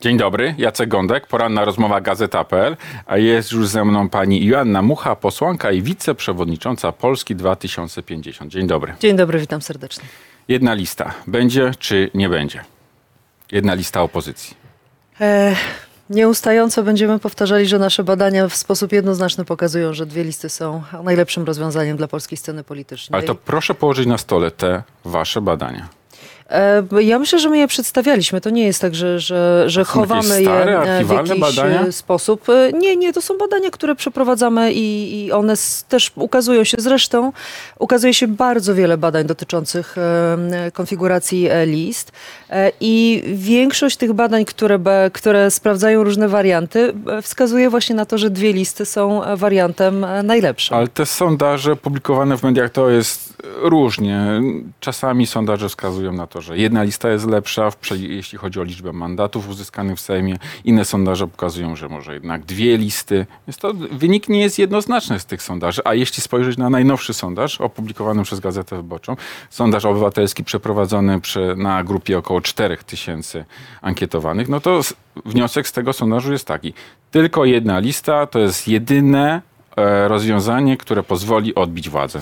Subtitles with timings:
[0.00, 5.16] Dzień dobry, Jacek Gądek, poranna rozmowa Gazeta.pl, a jest już ze mną pani Joanna Mucha,
[5.16, 8.52] posłanka i wiceprzewodnicząca Polski 2050.
[8.52, 8.94] Dzień dobry.
[9.00, 10.04] Dzień dobry, witam serdecznie.
[10.48, 11.14] Jedna lista.
[11.26, 12.64] Będzie czy nie będzie?
[13.52, 14.56] Jedna lista opozycji.
[15.20, 15.56] E,
[16.10, 21.44] nieustająco będziemy powtarzali, że nasze badania w sposób jednoznaczny pokazują, że dwie listy są najlepszym
[21.44, 23.18] rozwiązaniem dla polskiej sceny politycznej.
[23.18, 25.99] Ale to proszę położyć na stole te wasze badania.
[26.50, 28.40] E, Ja myślę, że my je przedstawialiśmy.
[28.40, 31.82] To nie jest tak, że, że, że chowamy stare, je w jakiś badania?
[31.86, 32.48] e, sposób.
[32.48, 35.54] E, Nie, nie, to są badania, które przeprowadzamy i, i one
[35.88, 36.76] też ukazują się.
[36.80, 37.32] Zresztą
[37.78, 39.96] ukazuje się bardzo wiele badań dotyczących
[40.72, 42.12] konfiguracji list
[42.80, 44.78] i większość tych badań, które,
[45.12, 50.76] które sprawdzają różne warianty, wskazuje właśnie na to, że dwie listy są wariantem najlepszym.
[50.76, 54.40] Ale te sondaże publikowane w mediach to jest różnie.
[54.80, 59.48] Czasami sondaże wskazują na to, że jedna lista jest lepsza, jeśli chodzi o liczbę mandatów
[59.48, 60.36] uzyskanych w Sejmie.
[60.64, 63.26] Inne sondaże pokazują, że może jednak dwie listy.
[63.46, 65.82] Więc to wynik nie jest jednoznaczny z tych sondaży.
[65.84, 69.16] A jeśli spojrzeć na najnowszy sondaż opublikowany przez Gazetę Wyborczą,
[69.50, 73.44] sondaż obywatelski przeprowadzony przy, na grupie około 4000 tysięcy
[73.82, 74.80] ankietowanych, no to
[75.24, 76.72] wniosek z tego sondażu jest taki.
[77.10, 79.42] Tylko jedna lista to jest jedyne
[79.76, 82.20] e, rozwiązanie, które pozwoli odbić władzę.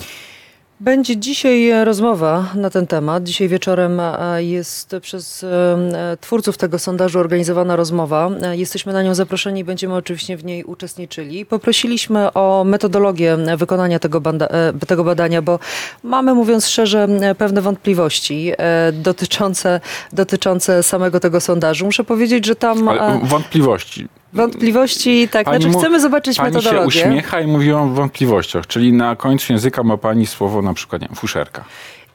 [0.81, 3.25] Będzie dzisiaj e, rozmowa na ten temat.
[3.25, 8.31] Dzisiaj wieczorem e, jest przez e, twórców tego sondażu organizowana rozmowa.
[8.53, 11.47] Jesteśmy na nią zaproszeni i będziemy oczywiście w niej uczestniczyli.
[11.47, 14.49] Poprosiliśmy o metodologię wykonania tego, banda,
[14.87, 15.59] tego badania, bo
[16.03, 18.53] mamy, mówiąc szczerze, pewne wątpliwości
[18.93, 19.81] dotyczące,
[20.13, 21.85] dotyczące samego tego sondażu.
[21.85, 24.09] Muszę powiedzieć, że tam Ale wątpliwości.
[24.33, 26.87] Wątpliwości, tak, Pani znaczy chcemy zobaczyć Pani się metodologię.
[26.87, 31.09] uśmiecha i mówi o wątpliwościach, czyli na końcu języka ma pani słowo na przykład, nie
[31.09, 31.65] wiem, fuszerka.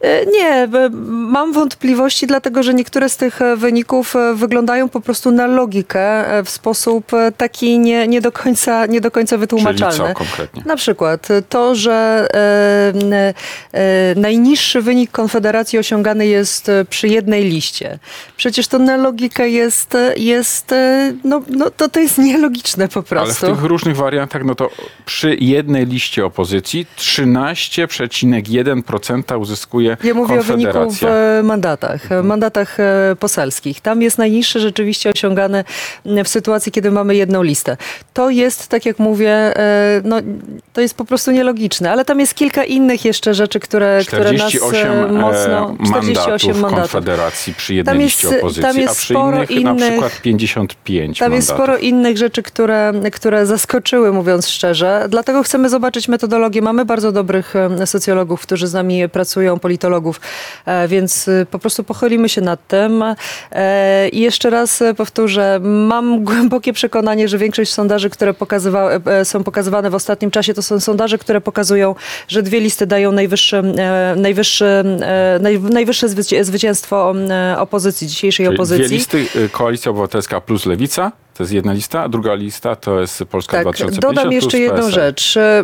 [0.03, 0.67] E, Nie,
[1.09, 6.25] mam wątpliwości, dlatego że niektóre z tych e, wyników e, wyglądają po prostu na logikę
[6.45, 9.97] w sposób taki nie, nie, do, końca, nie do końca Czyli wytłumaczalny.
[9.97, 10.63] co konkretnie?
[10.65, 12.27] Na przykład to, że
[14.15, 17.99] najniższy wynik Konfederacji osiągany jest przy jednej liście.
[18.37, 20.73] Przecież to na logikę jest, jest
[21.23, 23.47] no, no to, to jest nielogiczne po Ale w prostu.
[23.47, 24.69] tych różnych wariantach, no to
[25.05, 32.79] przy jednej liście opozycji 13,1% uzyskuje Ja mówię o wyniku w e, mandatach, e, mandatach
[32.79, 33.81] e, poselskich.
[33.81, 35.63] Tam jest najniższy rzeczywiście osiągany
[36.05, 37.77] w sytuacji, kiedy mamy jedną listę.
[38.13, 39.53] To jest, tak jak mówię,
[40.03, 40.17] no,
[40.73, 44.51] to jest po prostu nielogiczne, ale tam jest kilka innych jeszcze rzeczy, które, które nas
[44.51, 45.75] 48 mocno...
[45.79, 46.91] e, 48 mandatów.
[46.91, 49.89] Konfederacji przy jednej Tam jest- liście opozycji, tam jest a przy sporo innych, na innych-
[49.91, 51.65] przykład 55 Tam jest mandatów.
[51.75, 55.05] sporo innych rzeczy, które, które zaskoczyły, mówiąc szczerze.
[55.09, 56.61] Dlatego chcemy zobaczyć metodologię.
[56.61, 57.53] Mamy bardzo dobrych
[57.85, 60.21] socjologów, którzy z nami pracują, politologów,
[60.65, 63.03] e, więc e, po prostu pochylimy się nad tym.
[63.51, 68.89] E, I jeszcze raz e, powtórzę, mam głębokie przekonanie, że większość sondaży, które pokazywa,
[69.23, 71.95] są pokazywane w ostatnim czasie, to są sondaże, które pokazują,
[72.27, 73.63] że dwie listy dają najwyższe,
[74.15, 74.83] najwyższe,
[75.39, 77.13] naj, najwyższe zwyci- zwycięstwo
[77.57, 78.85] opozycji, dzisiejszej Czyli opozycji.
[78.85, 82.99] Dwie listy, y, Koalicja Obywatelska plus Lewica, to jest jedna lista, a druga lista to
[82.99, 85.37] jest Polska Tak, 2050 dodam jeszcze jedną rzecz.
[85.37, 85.63] E,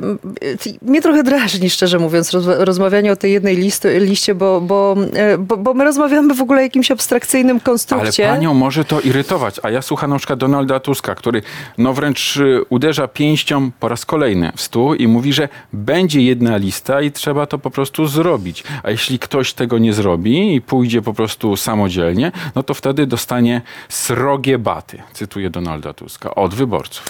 [0.81, 5.37] Mnie trochę drażni, szczerze mówiąc, roz, rozmawianie o tej jednej listy, liście, bo, bo, e,
[5.37, 8.27] bo, bo my rozmawiamy w ogóle o jakimś abstrakcyjnym Ale konstrukcie.
[8.27, 11.41] panią może to irytować, a ja słucham na przykład Donalda Tuska, który
[11.77, 16.57] no wręcz y, uderza pięścią po raz kolejny w stół i mówi, że będzie jedna
[16.57, 18.63] lista i trzeba to po prostu zrobić.
[18.83, 23.61] A jeśli ktoś tego nie zrobi i pójdzie po prostu samodzielnie, no to wtedy dostanie
[23.89, 25.58] srogie baty, cytuję Donalda
[25.95, 27.05] Tuska, od wyborców.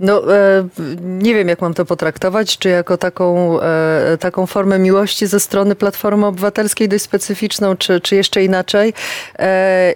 [0.00, 0.68] No, e,
[1.00, 5.74] nie wiem, jak mam to potraktować, czy jako taką, e, taką formę miłości ze strony
[5.74, 8.94] Platformy Obywatelskiej dość specyficzną, czy, czy jeszcze inaczej.
[9.38, 9.94] E,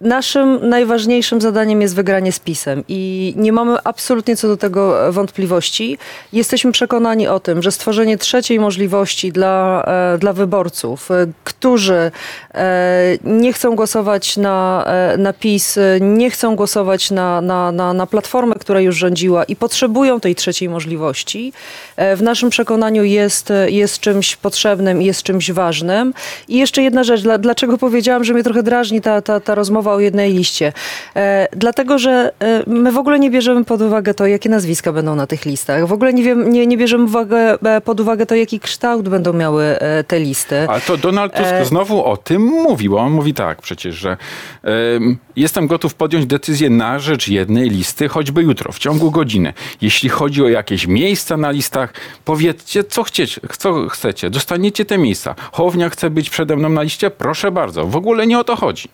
[0.00, 5.98] Naszym najważniejszym zadaniem jest wygranie z PiSem i nie mamy absolutnie co do tego wątpliwości.
[6.32, 9.84] Jesteśmy przekonani o tym, że stworzenie trzeciej możliwości dla,
[10.14, 12.10] e, dla wyborców, e, którzy
[12.54, 14.86] e, nie chcą głosować na,
[15.18, 20.20] na PiS, nie chcą głosować na, na, na, na Platformę, która już rządziła i potrzebują
[20.20, 21.52] tej trzeciej możliwości,
[21.96, 26.14] w naszym przekonaniu jest, jest czymś potrzebnym i jest czymś ważnym.
[26.48, 29.89] I jeszcze jedna rzecz, dla, dlaczego powiedziałam, że mnie trochę drażni ta, ta, ta rozmowa
[29.92, 30.72] o jednej liście.
[31.16, 35.14] E, dlatego, że e, my w ogóle nie bierzemy pod uwagę to, jakie nazwiska będą
[35.14, 35.86] na tych listach.
[35.86, 39.32] W ogóle nie, wiem, nie, nie bierzemy uwagę, e, pod uwagę to, jaki kształt będą
[39.32, 40.66] miały e, te listy.
[40.68, 42.98] Ale to Donald Tusk E, znowu o tym mówił.
[42.98, 44.16] On mówi tak przecież, że
[44.62, 49.52] em, jestem gotów podjąć decyzję na rzecz jednej listy, choćby jutro, w ciągu godziny.
[49.80, 51.92] Jeśli chodzi o jakieś miejsca na listach,
[52.24, 53.40] powiedzcie, co chcecie.
[53.58, 54.30] Co chcecie.
[54.30, 55.34] Dostaniecie te miejsca.
[55.52, 57.10] Hołownia chce być przede mną na liście?
[57.10, 57.86] Proszę bardzo.
[57.86, 58.88] W ogóle nie o to chodzi.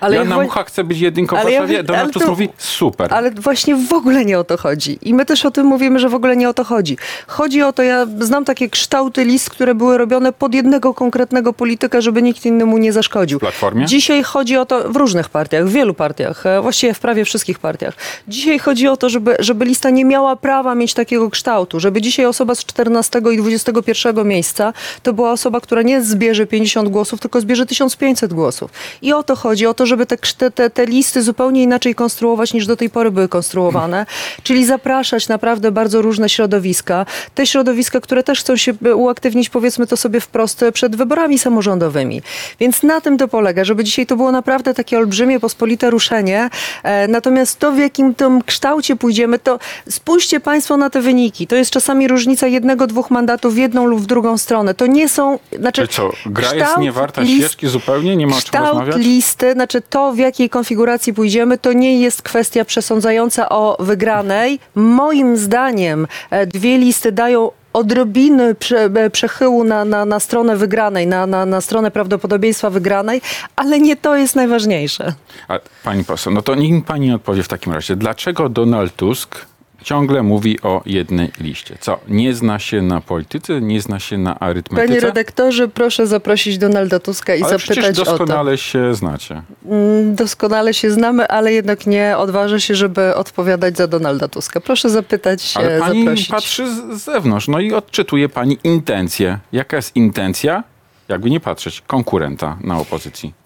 [0.00, 3.14] Ale ja ja wa- Mucha chce być jedynką w Ale ja Warszawie, to- mówi super.
[3.14, 4.98] Ale właśnie w ogóle nie o to chodzi.
[5.02, 6.96] I my też o tym mówimy, że w ogóle nie o to chodzi.
[7.26, 12.00] Chodzi o to, ja znam takie kształty list, które były robione pod jednego konkretnego polityka,
[12.00, 13.38] żeby nikt innemu nie zaszkodził.
[13.38, 13.86] W Platformie?
[13.86, 17.58] Dzisiaj chodzi o to w różnych partiach, w wielu partiach, e, właściwie w prawie wszystkich
[17.58, 17.94] partiach.
[18.28, 22.26] Dzisiaj chodzi o to, żeby, żeby lista nie miała prawa mieć takiego kształtu, żeby dzisiaj
[22.26, 24.72] osoba z 14 i 21 miejsca
[25.02, 28.70] to była osoba, która nie zbierze 50 głosów, tylko zbierze 1500 głosów.
[29.02, 32.52] I o to chodzi, o to, żeby te, krzt- te, te listy zupełnie inaczej konstruować
[32.52, 34.06] niż do tej pory były konstruowane,
[34.42, 37.06] czyli zapraszać naprawdę bardzo różne środowiska.
[37.34, 42.22] Te środowiska, które też chcą się uaktywnić, powiedzmy to sobie wprost, przed wyborami samorządowymi.
[42.60, 46.50] Więc na tym to polega, żeby dzisiaj to było naprawdę takie olbrzymie, pospolite ruszenie.
[46.82, 49.58] E, Natomiast to, w jakim tym kształcie pójdziemy, to
[49.90, 51.46] spójrzcie Państwo na te wyniki.
[51.46, 54.74] To jest czasami różnica jednego, dwóch mandatów w jedną lub w drugą stronę.
[54.74, 55.38] To nie są...
[55.58, 58.16] Znaczy, Czyli co, gra jest kształt niewarta list- świeczki zupełnie?
[58.16, 58.96] Nie ma o czym Kształt rozmawiać?
[58.96, 64.60] listy, znaczy to w jakiej konfiguracji pójdziemy, to nie jest kwestia przesądzająca o wygranej.
[64.74, 71.06] Moim zdaniem e, dwie listy dają odrobiny prze, e, przechyłu na, na, na stronę wygranej,
[71.06, 73.20] na, na, na stronę prawdopodobieństwa wygranej,
[73.56, 75.14] ale nie to jest najważniejsze.
[75.48, 77.96] A, pani poseł, no to niech pani odpowie w takim razie.
[77.96, 79.46] Dlaczego Donald Tusk
[79.84, 81.76] ciągle mówi o jednej liście?
[81.80, 84.88] Co, nie zna się na polityce, nie zna się na arytmetyce?
[84.88, 88.10] Panie redaktorze, proszę zaprosić Donalda Tuska i Ale zapytać o to.
[88.10, 89.42] doskonale się znacie.
[89.66, 94.60] Mm, Doskonale się znamy, ale jednak nie odważę się, żeby odpowiadać za Donalda Tuska.
[94.60, 96.28] Proszę zapytać, Ale pani zaprosić.
[96.28, 99.38] patrzy z z zewnątrz, no i odczytuje pani intencję.
[99.52, 100.64] Jaka jest intencja,
[101.08, 103.43] jakby nie patrzeć, konkurenta na opozycji?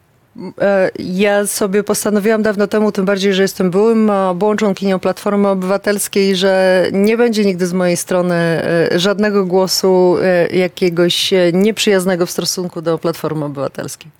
[0.60, 6.36] E, Ja sobie postanowiłam dawno temu, tym bardziej, że jestem byłym byłą członkinią Platformy Obywatelskiej,
[6.36, 12.82] że nie będzie nigdy z mojej strony e, żadnego głosu e, jakiegoś nieprzyjaznego w stosunku
[12.82, 14.10] do Platformy Obywatelskiej.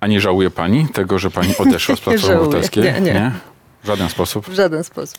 [0.00, 2.40] A nie żałuje pani tego, że pani odeszła z Nie Platformy żałuję.
[2.48, 2.84] Obywatelskiej?
[2.84, 3.32] Nie, nie.
[3.82, 4.46] W żaden sposób.
[4.48, 5.18] W żaden sposób.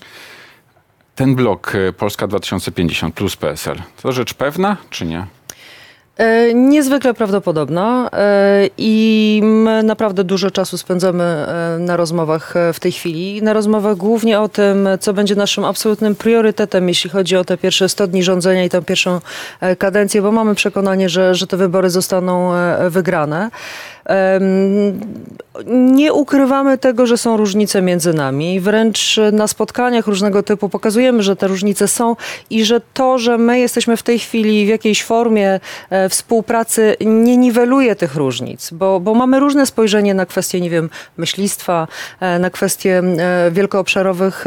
[1.14, 5.26] Ten blok Polska 2050 plus PSL, to rzecz pewna, czy nie?
[6.18, 12.92] E, Niezwykle prawdopodobna e, i my naprawdę dużo czasu spędzamy e, na rozmowach w tej
[12.92, 13.42] chwili.
[13.42, 17.88] Na rozmowach głównie o tym, co będzie naszym absolutnym priorytetem, jeśli chodzi o te pierwsze
[17.88, 19.20] 100 dni rządzenia i tę pierwszą
[19.78, 22.52] kadencję, bo mamy przekonanie, że, że te wybory zostaną
[22.90, 23.50] wygrane.
[25.66, 28.60] Nie ukrywamy tego, że są różnice między nami.
[28.60, 32.16] Wręcz na spotkaniach różnego typu pokazujemy, że te różnice są
[32.50, 35.60] i że to, że my jesteśmy w tej chwili w jakiejś formie
[35.90, 40.90] e, współpracy, nie niweluje tych różnic, bo, bo mamy różne spojrzenie na kwestie, nie wiem,
[41.16, 41.88] myślistwa,
[42.20, 44.44] e, na kwestie e, wielkoobszarowych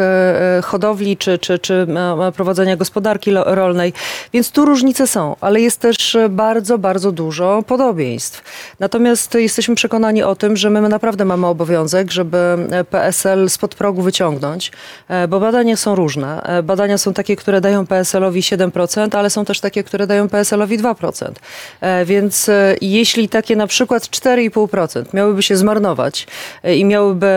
[0.63, 1.88] hodowli czy, czy, czy
[2.36, 3.94] prowadzenia gospodarki rolnej.
[4.33, 8.44] Więc tu różnice są, ale jest też bardzo, bardzo dużo podobieństw.
[8.80, 12.38] Natomiast jesteśmy przekonani o tym, że my naprawdę mamy obowiązek, żeby
[12.71, 14.71] e, PSL spod progu wyciągnąć,
[15.07, 16.44] e, bo badania są różne.
[16.44, 20.79] E, Badania są takie, które dają PSL-owi 7%, ale są też takie, które dają PSL-owi
[20.79, 21.31] 2%.
[21.81, 22.49] E, Więc
[22.81, 26.27] jeśli takie na przykład 4,5% miałyby się zmarnować
[26.75, 27.27] i miałyby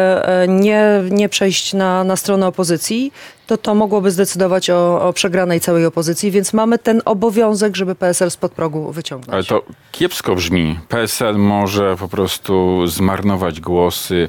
[0.49, 3.13] nie, nie przejść na, na stronę opozycji,
[3.51, 8.31] to to mogłoby zdecydować o, o przegranej całej opozycji, więc mamy ten obowiązek, żeby PSL
[8.31, 9.35] spod progu wyciągnąć.
[9.35, 9.63] Ale to
[9.93, 10.79] kiepsko brzmi.
[10.89, 14.29] PSL może po prostu zmarnować głosy.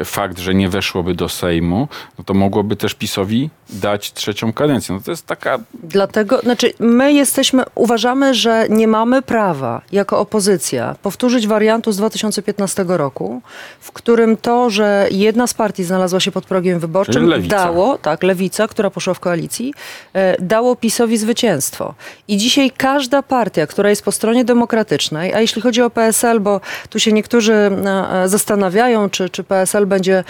[0.00, 1.88] E, fakt, że nie weszłoby do Sejmu,
[2.18, 4.94] no to mogłoby też PiSowi dać trzecią kadencję.
[4.94, 10.96] No to jest taka Dlatego, znaczy my jesteśmy, uważamy, że nie mamy prawa jako opozycja
[11.02, 13.42] powtórzyć wariantu z 2015 roku,
[13.80, 18.68] w którym to, że jedna z partii znalazła się pod progiem wyborczym, dało, tak, lewica,
[18.68, 19.74] która poszła w koalicji,
[20.12, 21.94] e, dało PiSowi zwycięstwo.
[22.28, 26.60] I dzisiaj każda partia, która jest po stronie demokratycznej, a jeśli chodzi o PSL, bo
[26.90, 30.24] tu się niektórzy e, e, zastanawiają, czy, czy PSL będzie,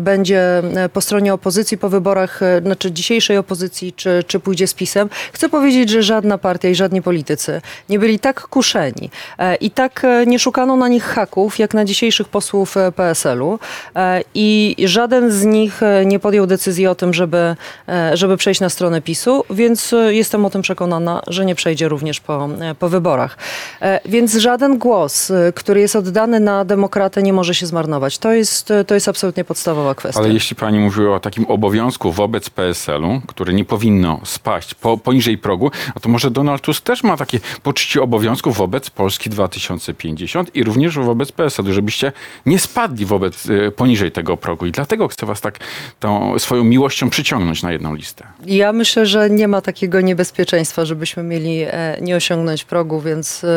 [0.00, 0.62] będzie
[0.92, 5.08] po stronie opozycji po wyborach, znaczy dzisiejszej opozycji, czy, czy pójdzie z PiSem.
[5.32, 9.10] Chcę powiedzieć, że żadna partia i żadni politycy nie byli tak kuszeni
[9.60, 13.58] i tak nie szukano na nich haków, jak na dzisiejszych posłów PSL-u
[14.34, 17.35] i żaden z nich nie podjął decyzji o tym, żeby,
[17.88, 21.88] e, żeby przejść na stronę PiSu, więc e, jestem o tym przekonana, że nie przejdzie
[21.88, 23.38] również po, e, po wyborach.
[24.04, 28.18] Więc żaden głos, który jest oddany na demokratę, nie może się zmarnować.
[28.18, 30.20] To jest, to jest absolutnie podstawowa kwestia.
[30.20, 35.38] Ale jeśli pani mówiła o takim obowiązku wobec PSL-u, który nie powinno spaść po, poniżej
[35.38, 40.64] progu, no to może Donald Tusk też ma takie poczucie obowiązku wobec Polski 2050 i
[40.64, 42.12] również wobec PSL-u, żebyście
[42.46, 44.66] nie spadli wobec, poniżej tego progu.
[44.66, 45.58] I dlatego chcę was tak
[46.00, 48.26] tą swoją miłością przyciągnąć na jedną listę?
[48.46, 53.48] Ja myślę, że nie ma takiego niebezpieczeństwa, żebyśmy mieli e, nie osiągnąć progu, więc e,
[53.48, 53.50] e,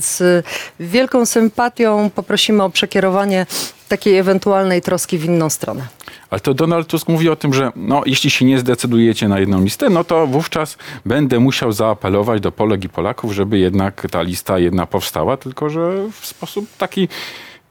[0.00, 0.46] z
[0.80, 3.46] wielką sympatią poprosimy o przekierowanie
[3.88, 5.82] takiej ewentualnej troski w inną stronę.
[6.30, 9.64] Ale to Donald Tusk mówi o tym, że no, jeśli się nie zdecydujecie na jedną
[9.64, 14.58] listę, no to wówczas będę musiał zaapelować do Polek i Polaków, żeby jednak ta lista
[14.58, 17.08] jedna powstała, tylko że w sposób taki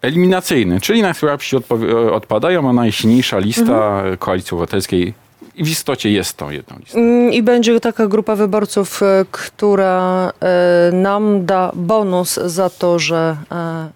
[0.01, 5.13] eliminacyjny, czyli najsłabsi odpowi- odpadają, a najsilniejsza lista Koalicji Obywatelskiej
[5.55, 6.99] i w istocie jest tą jedną listą.
[6.99, 13.37] Mm, I będzie taka grupa wyborców, e, która e, nam da bonus za to, że
[13.51, 13.89] e,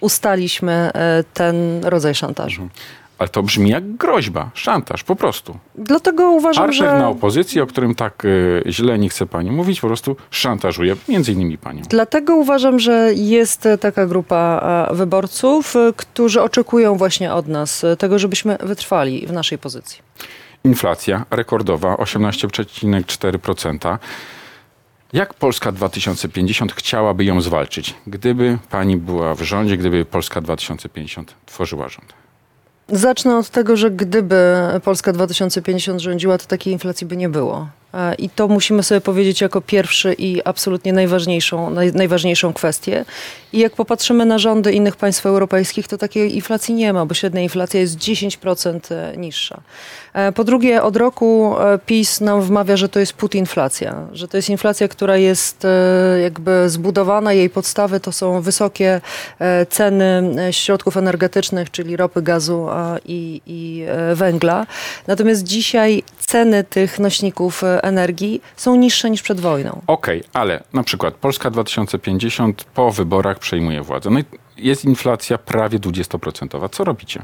[0.00, 2.68] ustaliśmy e, ten rodzaj szantażu.
[3.18, 5.58] Ale to brzmi jak groźba, szantaż, po prostu.
[5.74, 6.98] Dlatego uważam, Partner że...
[6.98, 11.32] na opozycji, o którym tak y, źle nie chce pani mówić, po prostu szantażuje między
[11.32, 11.82] innymi panią.
[11.88, 18.18] Dlatego uważam, że jest taka grupa e, wyborców, e, którzy oczekują właśnie od nas tego,
[18.18, 20.02] żebyśmy wytrwali w naszej pozycji.
[20.64, 23.98] Inflacja rekordowa 18,4%.
[25.12, 31.88] Jak Polska 2050 chciałaby ją zwalczyć, gdyby pani była w rządzie, gdyby Polska 2050 tworzyła
[31.88, 32.23] rząd?
[32.88, 37.68] Zacznę od tego, że gdyby Polska 2050 rządziła, to takiej inflacji by nie było.
[37.94, 43.04] E, I to musimy sobie powiedzieć jako pierwszy i absolutnie najważniejszą, naj, najważniejszą kwestię.
[43.52, 47.42] I jak popatrzymy na rządy innych państw europejskich, to takiej inflacji nie ma, bo średnia
[47.42, 49.60] inflacja jest 10% niższa.
[50.14, 54.36] E, Po drugie, od roku e, PiS nam wmawia, że to jest putinflacja, że to
[54.36, 59.00] jest inflacja, która jest e, jakby zbudowana, jej podstawy to są wysokie
[59.68, 62.68] ceny środków energetycznych, czyli ropy, gazu
[63.04, 64.66] i, i węgla.
[65.06, 69.80] Natomiast dzisiaj ceny tych nośników energii są niższe niż przed wojną.
[69.86, 74.10] Okej, ale na przykład Polska 2050 po wyborach przejmuje władzę.
[74.10, 74.24] No i
[74.56, 76.68] jest inflacja prawie 20%.
[76.68, 77.22] Co robicie?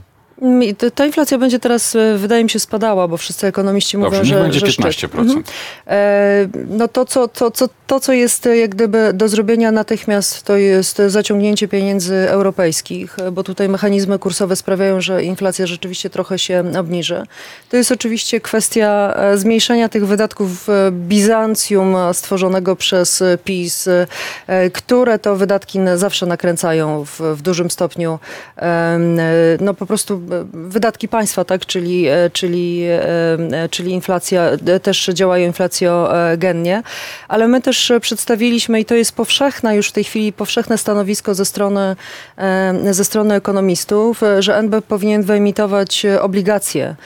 [0.95, 4.29] Ta inflacja będzie teraz, e, wydaje mi się, spadała, bo wszyscy ekonomiści Dobrze, mówią, niech
[4.29, 4.85] że, będzie że szczyt.
[4.87, 5.19] 15%.
[5.19, 5.43] Mhm.
[5.87, 10.43] E, No to co, to, co, to, co jest e, jak gdyby do zrobienia natychmiast,
[10.43, 16.65] to jest zaciągnięcie pieniędzy europejskich, bo tutaj mechanizmy kursowe sprawiają, że inflacja rzeczywiście trochę się
[16.79, 17.23] obniży.
[17.69, 23.89] To jest oczywiście kwestia zmniejszenia tych wydatków w Bizancjum stworzonego przez PiS,
[24.73, 28.19] które to wydatki zawsze nakręcają w, w dużym stopniu
[29.61, 33.03] no po prostu wydatki państwa, tak, czyli, e, czyli, e,
[33.53, 34.51] e, czyli inflacja,
[34.83, 36.83] też działają inflacjogennie,
[37.29, 41.45] ale my też przedstawiliśmy i to jest powszechne już w tej chwili, powszechne stanowisko ze
[41.45, 41.97] strony,
[42.91, 46.97] ze strony ekonomistów, że NB powinien wyemitować obligacje,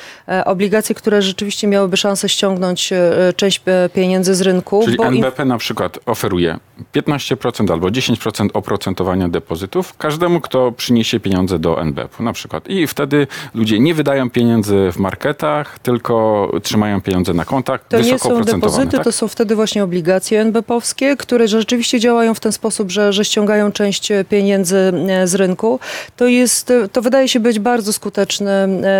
[0.44, 2.92] obligacje, które rzeczywiście miałyby szansę ściągnąć
[3.36, 3.62] część
[3.94, 4.82] pieniędzy z rynku.
[4.84, 6.58] Czyli NBP na przykład oferuje
[6.92, 12.68] 15% albo 10% oprocentowania depozytów każdemu, kto przyniesie pieniądze do NBP na przykład.
[12.68, 13.13] I wtedy
[13.54, 18.96] ludzie nie wydają pieniędzy w marketach, tylko trzymają pieniądze na kontach To nie są depozyty,
[18.96, 19.04] tak?
[19.04, 23.72] to są wtedy właśnie obligacje NBP-owskie, które rzeczywiście działają w ten sposób, że, że ściągają
[23.72, 25.80] część e, pieniędzy e, z rynku.
[26.16, 28.50] To jest, e, to wydaje się być bardzo skuteczny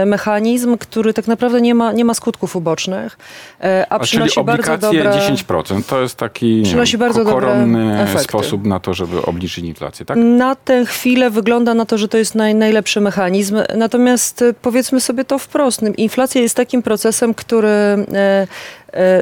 [0.07, 3.19] mechanizm, który tak naprawdę nie ma, nie ma skutków ubocznych,
[3.91, 5.11] a, A przynosi bardzo dobre...
[5.11, 10.17] 10% to jest taki Przynosi bardzo koronny sposób na to, żeby obniżyć inflację, tak?
[10.17, 13.57] Na tę chwilę wygląda na to, że to jest naj, najlepszy mechanizm.
[13.77, 14.04] Natomiast
[14.43, 15.81] e, powiedzmy sobie to wprost.
[15.97, 18.47] Inflacja jest takim procesem, który e,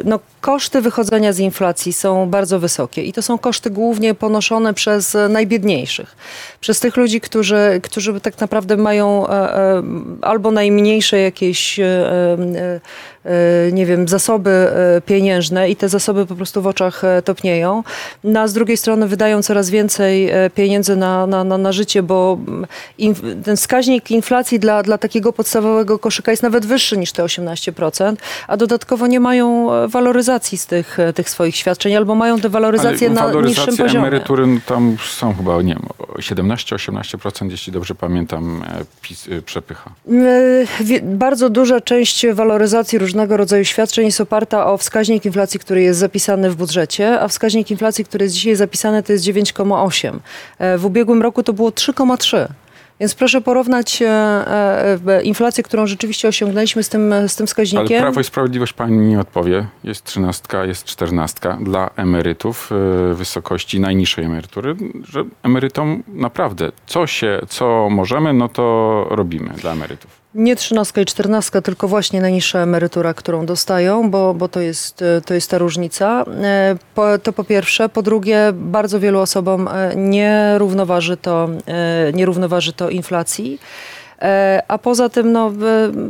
[0.04, 5.14] no, koszty wychodzenia z inflacji są bardzo wysokie i to są koszty głównie ponoszone przez
[5.14, 6.16] e, najbiedniejszych.
[6.60, 9.82] Przez tych ludzi, którzy, którzy tak naprawdę mają e, e,
[10.22, 12.80] albo najmniejsze jakieś e, e,
[13.24, 17.82] e, nie wiem, zasoby e, pieniężne i te zasoby po prostu w oczach e, topnieją.
[18.24, 22.02] No, a z drugiej strony wydają coraz więcej e, pieniędzy na, na, na, na życie,
[22.02, 27.24] bo mm, ten wskaźnik inflacji dla, dla takiego podstawowego koszyka jest nawet wyższy niż te
[27.24, 28.16] 18%,
[28.48, 33.10] a dodatkowo nie mają waloryzacji z tych, e, tych swoich świadczeń, albo mają te waloryzacje
[33.10, 33.98] na niższym poziomie.
[33.98, 35.82] emerytury no, tam są chyba, nie wiem,
[36.18, 39.90] 17-18%, jeśli dobrze pamiętam, e, PiS e, przepycha.
[41.02, 46.50] Bardzo duża część waloryzacji różnego rodzaju świadczeń jest oparta o wskaźnik inflacji, który jest zapisany
[46.50, 50.18] w budżecie, a wskaźnik inflacji, który jest dzisiaj zapisany, to jest 9,8.
[50.58, 52.48] E, W ubiegłym roku to było 3,3.
[53.02, 57.46] Więc proszę porównać e, e, e, inflację, którą rzeczywiście osiągnęliśmy z tym, z tym Ale
[57.46, 58.00] wskaźnikiem.
[58.00, 59.66] Prawo i Sprawiedliwość pani nie odpowie.
[59.84, 62.70] Jest trzynastka, jest czternastka dla emerytów
[63.14, 70.21] wysokości najniższej emerytury, że emerytom naprawdę co się, co możemy, no to robimy dla emerytów.
[70.34, 75.20] Nie trzynastka i czternastka, tylko właśnie najniższa emerytura, którą dostają, bo, bo to, jest, e,
[75.20, 76.24] to jest ta różnica.
[76.42, 77.88] E, Po, to po pierwsze.
[77.88, 81.48] Po drugie, bardzo wielu osobom e, nie równoważy to,
[82.14, 83.58] nie równoważy to inflacji.
[84.22, 85.52] E, A poza tym, no,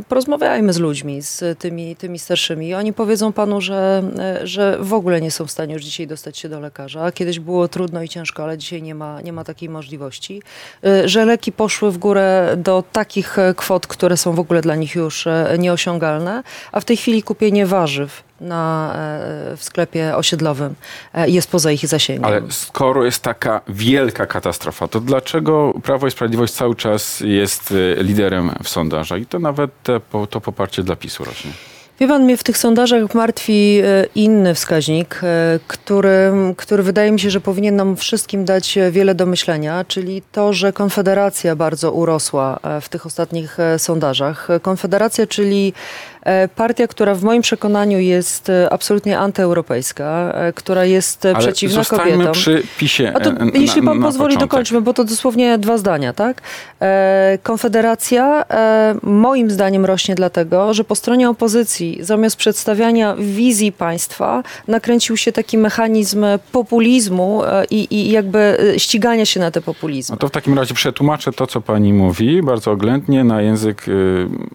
[0.07, 2.73] porozmawiajmy z ludźmi, z tymi, tymi starszymi.
[2.73, 6.37] Oni powiedzą panu, że, e, że w ogóle nie są w stanie już dzisiaj dostać
[6.37, 7.11] się do lekarza.
[7.11, 10.41] Kiedyś było trudno i ciężko, ale dzisiaj nie ma, nie ma takiej możliwości.
[10.83, 14.95] E, Że leki poszły w górę do takich kwot, które są w ogóle dla nich
[14.95, 15.27] już
[15.59, 20.75] nieosiągalne, a w tej chwili kupienie warzyw na, e, w sklepie osiedlowym
[21.13, 22.25] e, jest poza ich zasięgiem.
[22.25, 27.95] Ale skoro jest taka wielka katastrofa, to dlaczego Prawo i Sprawiedliwość cały czas jest y,
[27.99, 29.19] liderem w sondażach?
[29.19, 31.51] I to nawet te, to poparcie dla PiSu rośnie.
[31.99, 37.19] Wie pan, mnie w tych sondażach martwi e, inny wskaźnik, e, który, który wydaje mi
[37.19, 41.91] się, że powinien nam wszystkim dać e, wiele do myślenia, czyli to, że Konfederacja bardzo
[41.91, 44.49] urosła e, w tych ostatnich e, sondażach.
[44.49, 46.12] E, Konfederacja, czyli e,
[46.55, 51.83] partia, która w moim przekonaniu jest e, absolutnie antyeuropejska, e, która jest e, Ale przeciwna
[51.85, 52.31] kobietom.
[52.31, 53.13] przy PiSie.
[53.23, 54.49] To, e, na- jeśli pan na pozwoli, początek.
[54.49, 56.41] dokończmy, bo to dosłownie dwa zdania, tak?
[56.81, 64.43] E, Konfederacja e, moim zdaniem rośnie dlatego, że po stronie opozycji zamiast przedstawiania wizji państwa
[64.67, 70.13] nakręcił się taki mechanizm populizmu e, i, i jakby e, ścigania się na te populizmy.
[70.13, 73.85] No to w takim razie przetłumaczę to, co pani mówi, bardzo oględnie, na język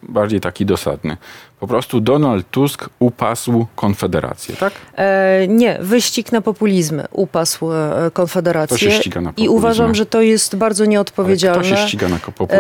[0.09, 1.17] bardziej taki dosadny.
[1.61, 4.73] Po prostu Donald Tusk upasł Konfederację, tak?
[4.97, 8.77] E, nie, wyścig na populizmy upasł e, Konfederację.
[8.77, 9.57] Kto się ściga na I populizmy?
[9.57, 11.61] uważam, że to jest bardzo Ale nieodpowiedzialne.
[11.65, 12.57] kto się ściga na populizm?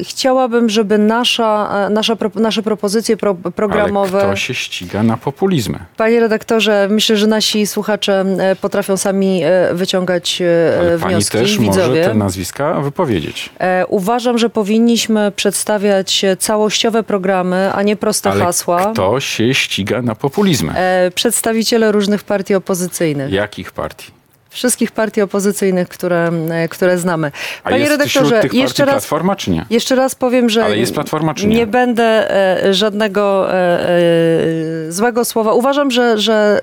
[0.00, 4.18] E, chciałabym, żeby nasza, e, nasza, pro- nasze propozycje pro, programowe.
[4.18, 5.78] Ale kto się ściga na populizmy?
[5.96, 9.42] Panie redaktorze, myślę, że nasi słuchacze e, potrafią sami
[9.72, 10.42] wyciągać
[10.80, 12.04] Ale pani wnioski, też może widzowie.
[12.04, 13.50] te nazwiska wypowiedzieć.
[13.58, 18.92] E, Uważam, że powinniśmy przedstawiać całościowe programy, a nie proste Ale hasła.
[18.92, 20.72] kto się ściga na populizmy?
[20.76, 23.32] E, Przedstawiciele różnych partii opozycyjnych.
[23.32, 24.19] Jakich partii?
[24.50, 27.32] Wszystkich partii opozycyjnych, które, e, które znamy.
[27.64, 29.66] A Panie jest redaktorze, wśród tych jeszcze raz Platforma, czy nie?
[29.70, 31.56] Jeszcze raz powiem, że Ale jest Platforma, czy nie?
[31.56, 32.30] nie będę
[32.64, 35.52] e, żadnego e, e, złego słowa.
[35.52, 36.60] Uważam, że, że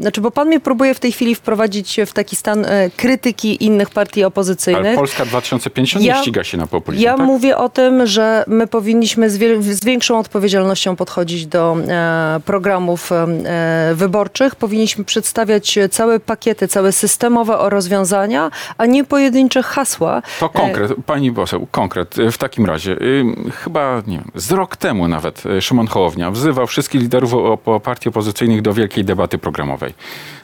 [0.00, 4.20] znaczy, bo pan mnie próbuje w tej chwili wprowadzić w taki stan krytyki innych partii
[4.20, 4.96] Ale opozycyjnych.
[4.96, 7.26] Polska 2050 Ja- nie ściga się na populizm, Ja tak?
[7.26, 11.76] mówię o tym, że my powinniśmy z, z większą odpowiedzialnością podchodzić do
[12.44, 13.10] programów
[13.94, 14.54] wyborczych.
[14.56, 20.22] Powinniśmy przedstawiać całe pakiety, całe systemowe rozwiązania, a nie pojedyncze hasła.
[20.40, 22.14] To konkret, pani poseł, konkret.
[22.32, 22.96] W takim razie,
[23.64, 27.32] chyba, nie wiem, z rok temu nawet y, Szymon Hołownia wzywał wszystkich liderów
[27.82, 29.94] partii opozycyjnych do wielkiej debaty programowej.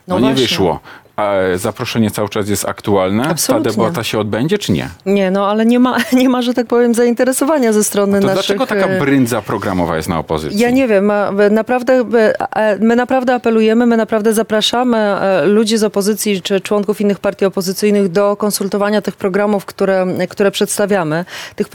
[0.09, 0.81] No, No nie wyszło.
[1.21, 3.29] A zaproszenie cały czas jest aktualne.
[3.29, 3.71] Absolutnie.
[3.71, 4.89] Ta debata się odbędzie, czy nie?
[5.07, 8.35] Nie, no ale nie ma, nie ma, że tak powiem, zainteresowania ze strony To naszych...
[8.35, 10.59] dlaczego taka e, bryndza programowa jest na opozycji?
[10.59, 12.05] Ja nie wiem, a, naprawdę,
[12.57, 17.45] e, my naprawdę apelujemy, my naprawdę zapraszamy e, ludzi z opozycji czy członków innych partii
[17.45, 21.25] opozycyjnych do konsultowania tych programów, które, które przedstawiamy.
[21.57, 21.69] Tych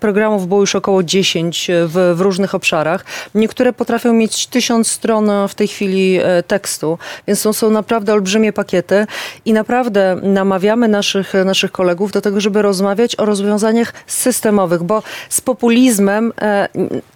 [0.00, 3.04] programów było już około 10 w, w różnych obszarach.
[3.34, 8.91] Niektóre potrafią mieć tysiąc stron w tej chwili tekstu, więc to są naprawdę olbrzymie pakiety
[9.44, 15.40] i naprawdę namawiamy naszych, naszych kolegów do tego, żeby rozmawiać o rozwiązaniach systemowych, bo z
[15.40, 16.68] populizmem e,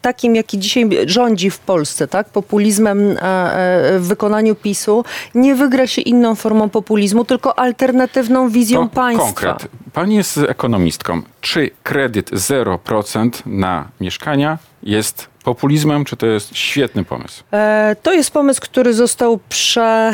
[0.03, 5.87] takim, jaki dzisiaj rządzi w Polsce, tak, populizmem e, e, w wykonaniu PiSu, nie wygra
[5.87, 9.27] się inną formą populizmu, tylko alternatywną wizją państwa.
[9.27, 9.69] konkret.
[9.93, 11.23] Pani jest ekonomistką.
[11.41, 17.43] Czy kredyt 0% na mieszkania jest populizmem, czy to jest świetny pomysł?
[17.53, 20.13] E, To jest pomysł, który został prze,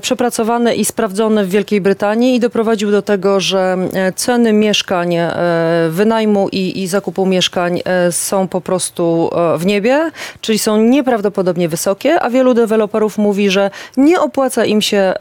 [0.00, 5.32] przepracowany i sprawdzony w Wielkiej Brytanii i doprowadził do tego, że e, ceny mieszkań, e,
[5.90, 12.30] wynajmu i, i zakupu mieszkań są po prostu w niebie, czyli są nieprawdopodobnie wysokie, a
[12.30, 15.14] wielu deweloperów mówi, że nie opłaca im się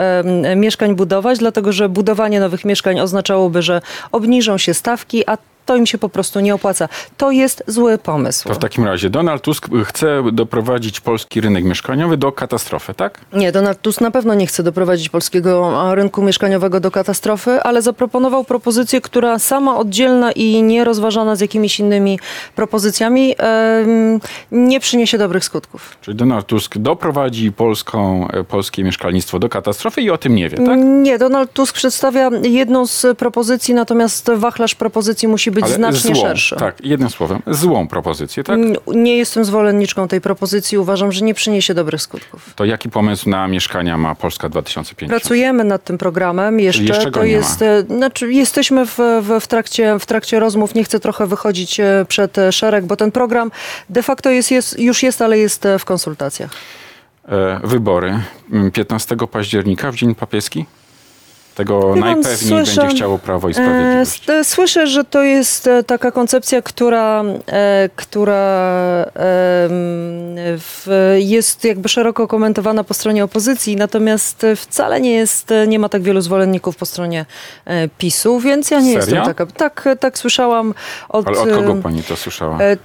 [0.56, 5.86] mieszkań budować, dlatego że budowanie nowych mieszkań oznaczałoby, że obniżą się stawki, a to im
[5.86, 6.90] się po prostu nie opłaca.
[7.18, 8.48] To jest zły pomysł.
[8.50, 13.20] To w takim razie Donald Tusk chce doprowadzić polski rynek mieszkaniowy do katastrofy, tak?
[13.34, 18.44] Nie, Donald Tusk na pewno nie chce doprowadzić polskiego rynku mieszkaniowego do katastrofy, ale zaproponował
[18.44, 22.20] propozycję, która sama oddzielna i nierozważana z jakimiś innymi
[22.56, 24.20] propozycjami em,
[24.52, 25.98] nie przyniesie dobrych skutków.
[26.02, 30.58] Czyli Donald Tusk doprowadzi polską, e, polskie mieszkalnictwo do katastrofy i o tym nie wie,
[30.58, 30.80] tak?
[30.80, 36.56] Nie, Donald Tusk przedstawia jedną z propozycji, natomiast wachlarz propozycji musi być znacznie złą, szerszy.
[36.56, 38.60] Tak, jednym słowem, złą propozycję, tak?
[38.88, 40.78] Nie jestem zwolenniczką tej propozycji.
[40.78, 42.54] Uważam, że nie przyniesie dobrych skutków.
[42.56, 45.22] To jaki pomysł na mieszkania ma Polska 2050?
[45.22, 46.84] Pracujemy nad tym programem jeszcze.
[46.84, 47.68] jeszcze to nie jest, ma.
[47.68, 50.76] e, znaczy jesteśmy w, w, w, trakcie, w trakcie rozmów.
[50.76, 53.52] Nie chcę trochę wychodzić e, przed e, szereg, bo ten program
[53.90, 56.52] de facto jest, jest, już jest, ale jest w konsultacjach.
[57.64, 58.20] Wybory
[58.52, 60.66] mm, 15 października w Dzień Papieski?
[61.56, 64.30] Tego Wie najpewniej słyszę- będzie chciało Prawo i E, Sprawiedliwość.
[64.30, 69.14] e, Słyszę, że to jest e, taka koncepcja, która, e, która em,
[70.60, 70.88] w,
[71.20, 75.90] jest jakby szeroko komentowana po stronie opozycji, natomiast e, wcale nie jest, e, nie ma
[75.90, 77.26] tak wielu zwolenników po stronie
[77.66, 79.16] e, PiSu, więc ja nie Serio?
[79.16, 79.46] jestem taka.
[79.46, 80.74] Tak, e, tak słyszałam
[81.10, 81.28] od.
[81.28, 82.60] Ale od kogo pani to słyszała?
[82.60, 82.78] E,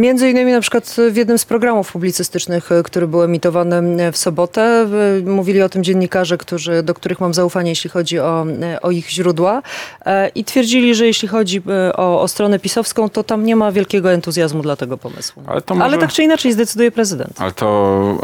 [0.00, 4.16] Między innymi na przykład w jednym z programów publicystycznych, e, który był emitowany e, w
[4.16, 4.86] sobotę, e,
[5.30, 9.10] mówili o tym dziennikarze, którzy, do których mam zaufanie, jeśli chodzi o, e, o ich
[9.10, 9.62] źródła
[10.06, 13.72] e, i twierdzili, że jeśli chodzi e, o, o stronę pisowską, to tam nie ma
[13.72, 15.42] wielkiego entuzjazmu dla tego pomysłu.
[15.46, 17.40] Ale może- Ale tak czy inaczej zdecyduje prezydent.
[17.40, 17.68] Ale to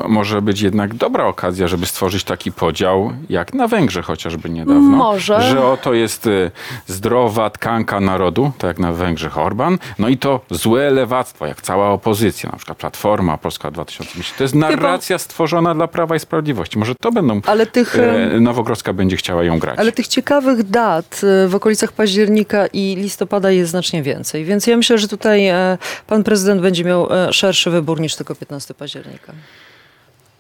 [0.09, 4.81] może być jednak dobra okazja, żeby stworzyć taki podział, jak na Węgrzech chociażby niedawno.
[4.81, 5.43] Może.
[5.43, 6.51] Że oto jest y,
[6.87, 11.91] zdrowa tkanka narodu, tak jak na Węgrzech Orban, no i to złe lewactwo, jak cała
[11.91, 14.39] opozycja, na przykład Platforma, Polska 2050.
[14.39, 16.79] To jest narracja stworzona dla Prawa i Sprawiedliwości.
[16.79, 17.41] Może to będą...
[17.47, 17.97] Ale tych,
[18.41, 19.79] Nowogrodzka będzie chciała ją grać.
[19.79, 24.45] Ale tych ciekawych dat e, w okolicach października i listopada jest znacznie więcej.
[24.45, 28.35] Więc ja myślę, że tutaj e, pan prezydent będzie miał e, szerszy wybór niż tylko
[28.35, 29.33] 15 października.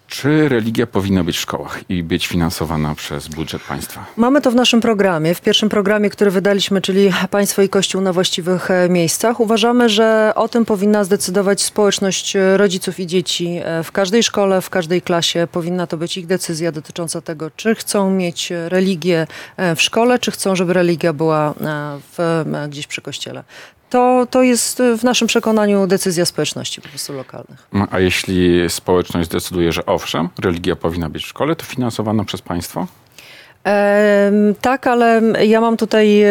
[0.09, 4.07] Czy religia powinna być w szkołach i być finansowana przez budżet państwa?
[4.17, 8.13] Mamy to w naszym programie, w pierwszym programie, który wydaliśmy, czyli Państwo i Kościół na
[8.13, 9.41] właściwych e, miejscach.
[9.41, 14.61] Uważamy, że o tym powinna zdecydować społeczność e, rodziców i dzieci e, w każdej szkole,
[14.61, 15.49] w każdej klasie.
[15.53, 19.27] Powinna to być ich decyzja dotycząca tego, czy chcą mieć religię
[19.77, 21.55] w szkole, czy chcą, żeby religia była
[22.17, 23.45] w, gdzieś przy kościele.
[23.91, 27.69] To, to jest e, w naszym przekonaniu decyzja społeczności po prostu lokalnych.
[27.73, 32.43] No, A jeśli społeczność zdecyduje, że owszem, religia powinna być w szkole, to finansowana przez
[32.43, 32.87] państwo?
[34.61, 36.23] Tak, ale ja mam tutaj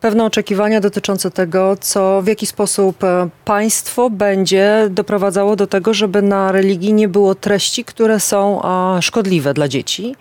[0.00, 6.22] pewne oczekiwania dotyczące tego, co w jaki sposób e, państwo będzie doprowadzało do tego, żeby
[6.22, 8.62] na religii nie było treści, które są
[9.00, 10.16] szkodliwe dla dzieci.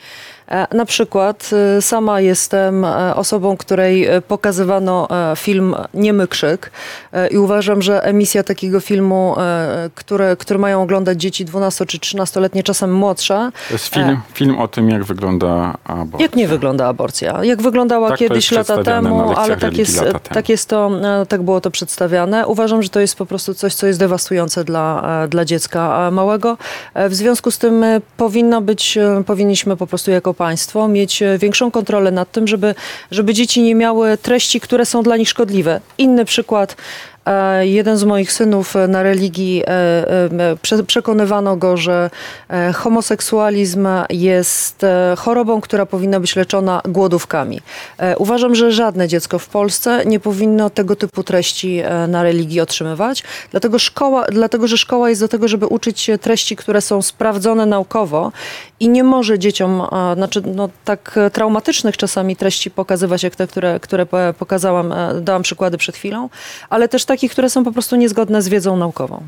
[0.51, 6.71] E, Na przykład e, sama jestem e, osobą, której pokazywano film Niemy Krzyk
[7.31, 9.35] i uważam, że emisja takiego filmu,
[9.95, 14.67] które, które mają oglądać dzieci 12 czy 13-letnie, czasem młodsze, To jest film, film o
[14.67, 16.25] tym, jak wygląda aborcja.
[16.25, 17.43] jak nie wygląda aborcja?
[17.43, 20.91] Jak wyglądała Tak kiedyś jest lata temu, ale tak jest, tak jest to,
[21.29, 22.47] tak było to przedstawiane.
[22.47, 26.57] Uważam, że to jest po prostu coś, co jest dewastujące dla, dla dziecka małego.
[26.95, 27.85] W związku z tym
[28.17, 32.75] powinna być, powinniśmy po prostu jako państwo mieć e, większą kontrolę nad tym, żeby,
[33.11, 35.81] żeby dzieci nie miały treści, które są dla nich szkodliwe.
[35.97, 36.75] Inny przykład.
[37.25, 42.09] E, Jeden z moich synów e, na religii e, prze- przekonywano go, że
[42.75, 44.85] homoseksualizm jest
[45.17, 47.61] chorobą, która powinna być leczona głodówkami.
[48.17, 53.79] Uważam, że żadne dziecko w Polsce nie powinno tego typu treści na religii otrzymywać, dlatego,
[53.79, 58.31] szkoła, dlatego że szkoła jest do tego, żeby uczyć się treści, które są sprawdzone naukowo
[58.79, 59.81] i nie może dzieciom,
[60.15, 65.77] znaczy no, tak traumatycznych czasami treści pokazywać, jak te, które, które po- pokazałam, dałam przykłady
[65.77, 66.29] przed chwilą,
[66.69, 69.23] ale też takich, które są po prostu niezgodne z wiedzą naukową.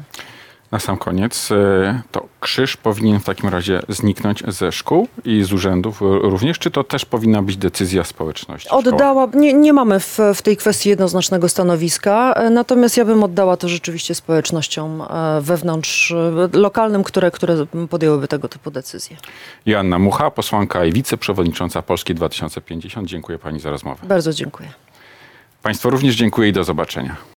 [0.72, 5.54] Na sam koniec, e, to krzyż powinien w takim razie zniknąć ze szkół i z
[5.54, 8.69] urzędów e, również, czy to też powinna być decyzja społeczności?
[8.69, 13.58] Oddała, nie, nie mamy w, w tej kwestii jednoznacznego stanowiska, e, natomiast ja bym oddała
[13.58, 19.17] to rzeczywiście społecznościom e, wewnątrz, e, lokalnym, które, które podjęłyby tego typu decyzje.
[19.65, 23.08] Joanna Mucha, posłanka i wiceprzewodnicząca Polski 2050.
[23.08, 24.08] Dziękuję pani za rozmowę.
[24.08, 24.69] Bardzo dziękuję.
[25.63, 27.15] Państwu również dziękuję i do zobaczenia.